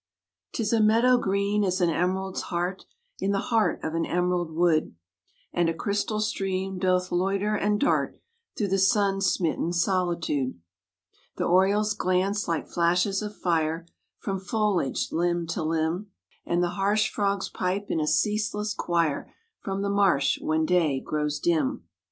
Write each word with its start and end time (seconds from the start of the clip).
'Tis 0.53 0.73
a 0.73 0.81
meadow 0.81 1.15
green 1.15 1.63
as 1.63 1.79
an 1.79 1.91
emerald's 1.91 2.41
heart 2.49 2.85
In 3.19 3.33
the 3.33 3.37
heart 3.37 3.79
of 3.83 3.93
an 3.93 4.03
emerald 4.03 4.49
wood, 4.51 4.95
And 5.53 5.69
a 5.69 5.75
crystal 5.75 6.19
stream 6.19 6.79
doth 6.79 7.11
loiter 7.11 7.53
and 7.55 7.79
dart 7.79 8.19
Through 8.57 8.69
the 8.69 8.79
sun 8.79 9.21
smitten 9.21 9.71
solitude. 9.71 10.59
The 11.35 11.43
orioles 11.43 11.93
glance 11.93 12.47
like 12.47 12.67
flashes 12.67 13.21
of 13.21 13.35
fire 13.35 13.85
From 14.17 14.39
foliaged 14.39 15.11
limb 15.13 15.45
to 15.49 15.61
limb, 15.61 16.07
And 16.47 16.63
the 16.63 16.69
harsh 16.69 17.11
frogs 17.11 17.49
pipe 17.49 17.85
in 17.91 17.99
a 17.99 18.07
ceaseless 18.07 18.73
choir 18.73 19.31
From 19.59 19.83
the 19.83 19.91
marsh, 19.91 20.39
when 20.41 20.65
day 20.65 20.99
grows 20.99 21.37
dim. 21.39 21.83